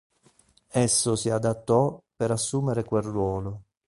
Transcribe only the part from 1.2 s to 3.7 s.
adattò per assumere quel ruolo.